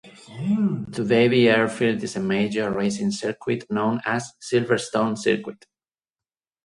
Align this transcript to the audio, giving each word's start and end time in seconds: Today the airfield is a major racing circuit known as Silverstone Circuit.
Today 0.93 1.27
the 1.27 1.47
airfield 1.49 2.01
is 2.03 2.15
a 2.15 2.19
major 2.19 2.71
racing 2.71 3.11
circuit 3.11 3.69
known 3.69 4.01
as 4.03 4.33
Silverstone 4.41 5.15
Circuit. 5.15 5.67